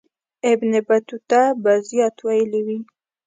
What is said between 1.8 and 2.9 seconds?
زیات ویلي وي.